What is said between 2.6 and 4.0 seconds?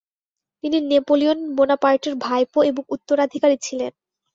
এবং উত্তরাধিকারী ছিলেন।